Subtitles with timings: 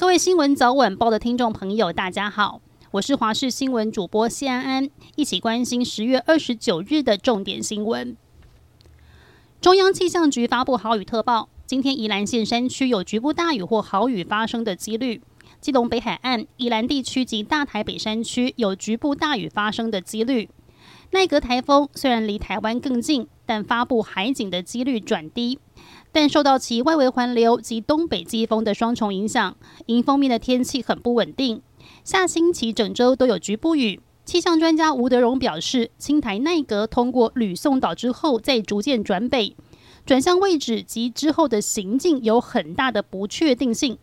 [0.00, 8.16] 各位新闻早晚报的听众朋友，大家好，我是华视新闻主播谢安安，一起关心十月二十九日的重点新闻。
[9.60, 15.20] 中央气象局发布豪雨特报，今天宜兰县山区有局部大雨或豪雨发生的几率，
[15.60, 20.48] 基隆北海岸、宜兰地区及大台北山区有局部大雨发生的几率。
[21.10, 25.58] 奈格台风虽然离台湾更近，但发布海警的几率转低。
[26.12, 29.56] 但受到其外围环流及东北季风的双重影响，
[29.86, 31.62] 迎风面的天气很不稳定。
[32.04, 34.00] 下星期整周都有局部雨。
[34.24, 39.56] 气象专家吴德荣表示，青台奈格通过吕宋岛之后，再逐渐转北，
[40.06, 43.98] 转向位置及之后的行进有很大的不确定性。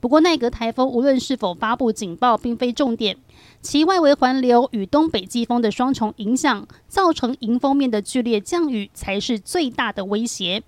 [0.00, 3.18] 不过，奈格台风无论是否发布警报，并非重点，
[3.60, 10.64] 其外围环流与东北季风的双重影响，造成迎风面的剧烈降雨才是最大的威胁。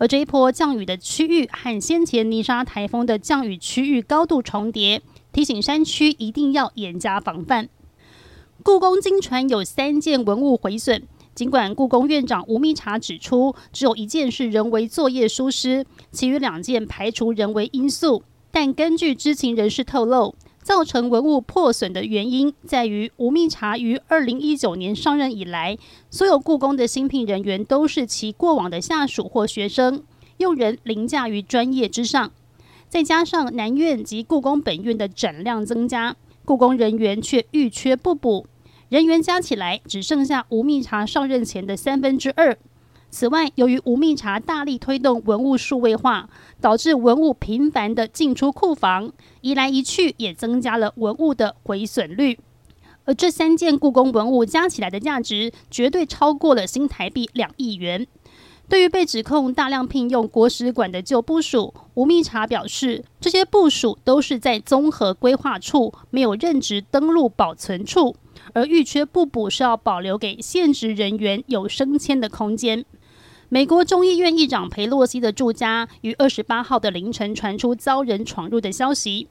[0.00, 7.68] 而这一波降雨的区域和先前泥沙台风的降雨区域高度重叠，提醒山区一定要严加防范。
[8.62, 11.02] 故宫经传有三件文物毁损，
[11.34, 18.22] 尽管故宫院长吴密察指出，只有一件是人为作业疏失，其余两件排除人为因素。
[18.50, 25.76] 但根据知情人士透露，造成文物破损的原因在于吴密察于二零一九年上任以来，
[26.10, 30.02] 所有故宫的新聘人员都是其过往的下属或学生，
[30.36, 32.30] 用人凌驾于专业之上。
[32.88, 38.46] 再加上南院及故宫本院的展量增加，故宫人员却遇缺不补。
[38.88, 42.58] 人员加起来只剩下吴密察上任前的三分之二。
[43.10, 46.28] 此外，由于吴密察大力推动文物数位化，
[46.60, 52.38] 导致文物频繁的进出库房，移来移去也增加了文物的毁损率。
[53.04, 58.06] 而这三件故宫文物加起来的价值，绝对超过了新台币两亿元。
[58.68, 68.14] 对于被指控大量聘用国史馆的旧部署，吴密察表示，这些部署都是在综合规划处，没有任职登录保存处。
[68.52, 72.84] 而预缺不补是要保留给现职人员有升迁的空间。
[73.52, 79.26] 美国众议院议长佩洛西的住家于二十八号的凌晨传出遭人闯入的消息。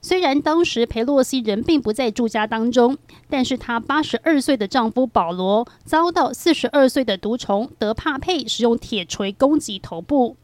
[0.00, 2.98] 虽然当时佩洛西人并不在住家当中，
[3.30, 10.36] 但是她八十二岁的丈夫保罗遭到四十二岁的毒虫德帕佩使用铁锤攻击头部。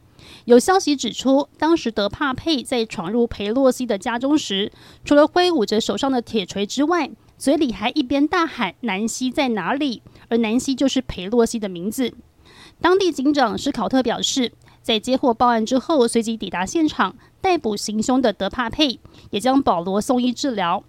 [0.45, 4.71] 有消息指出，当时德帕佩在闯入佩洛西的家中时，
[5.05, 12.15] 除了挥舞着手上的铁锤之外，嘴里还一边大喊“南希在哪里”，而南希就是佩洛西的名字。
[12.81, 14.53] 当地警长史考特表示，
[14.83, 19.01] 在接获报案之后，随即抵达现场逮捕行凶的德帕佩，
[19.31, 20.85] 也将保罗送医治疗。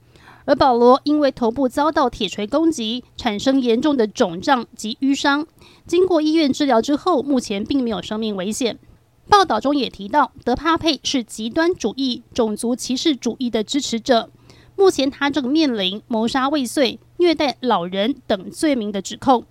[0.45, 5.45] 而保罗因为头部遭到铁锤攻击，产生严重的肿胀及淤伤，
[5.85, 8.79] 经过医院治疗之后，目前并没有生命危险。
[9.27, 14.29] 报道中也提到，德帕佩是极端主义、种族歧视主义的支持者。
[14.75, 19.43] 目前，他正面临谋杀未遂、虐待老人等罪名的指控。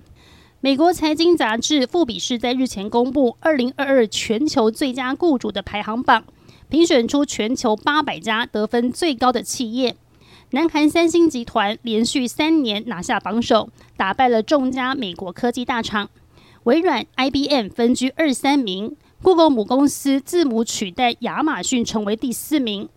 [0.60, 6.24] 美国财经杂志《富比士》在日前公布二零二二全球最佳雇主的排行榜，
[6.68, 9.94] 评选出全球八百家得分最高的企业。
[10.50, 16.10] 南韩三星集团连续三年拿下榜首，打败了众家美国科技大厂。
[16.64, 22.88] 微软、IBM 分居二三名，Google 母公司字母取代亚马逊成为第四名，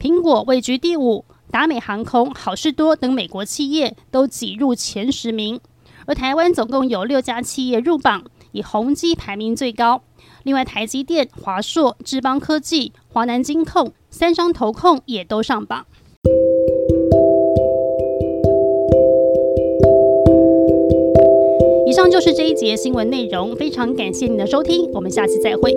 [0.00, 1.26] 苹果位居第五。
[1.50, 5.60] 达美航空、好事多等美国企业都挤入前十名，
[6.10, 10.02] 而台湾总共有六家企业入榜，以宏基排名最高。
[10.42, 15.86] 另外，台积电、华硕、智邦科技、华南金控、三商投控也都上榜。
[21.86, 25.72] 以上就是这一节新闻内容，非常感谢您的收听，我们下期再会。